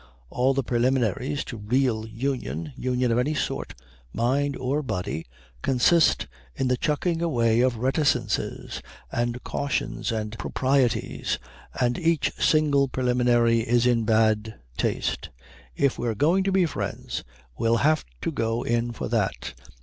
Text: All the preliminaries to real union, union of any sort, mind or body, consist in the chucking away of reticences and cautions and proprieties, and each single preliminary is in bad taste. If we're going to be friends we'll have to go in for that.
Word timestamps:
All 0.31 0.55
the 0.55 0.63
preliminaries 0.63 1.43
to 1.43 1.57
real 1.57 2.07
union, 2.07 2.73
union 2.75 3.11
of 3.11 3.19
any 3.19 3.35
sort, 3.35 3.75
mind 4.11 4.57
or 4.57 4.81
body, 4.81 5.27
consist 5.61 6.25
in 6.55 6.69
the 6.69 6.75
chucking 6.75 7.21
away 7.21 7.61
of 7.61 7.77
reticences 7.77 8.81
and 9.11 9.43
cautions 9.43 10.11
and 10.11 10.35
proprieties, 10.39 11.37
and 11.79 11.99
each 11.99 12.31
single 12.39 12.87
preliminary 12.87 13.59
is 13.59 13.85
in 13.85 14.03
bad 14.03 14.55
taste. 14.75 15.29
If 15.75 15.99
we're 15.99 16.15
going 16.15 16.43
to 16.45 16.51
be 16.51 16.65
friends 16.65 17.23
we'll 17.59 17.77
have 17.85 18.03
to 18.23 18.31
go 18.31 18.63
in 18.63 18.93
for 18.93 19.07
that. 19.07 19.53